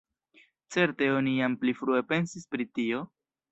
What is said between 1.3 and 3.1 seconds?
jam pli frue pensis pri tio?